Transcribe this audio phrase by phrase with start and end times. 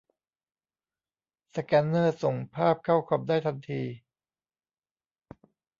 [1.55, 3.81] สแกนเนอร์ส่งภาพเข้าคอมได้ทันที